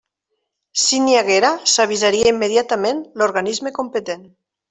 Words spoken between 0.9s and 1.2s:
n'hi